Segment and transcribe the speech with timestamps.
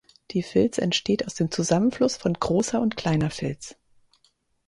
[0.31, 3.75] Die Vils entsteht aus dem Zusammenfluss von Großer und Kleiner Vils.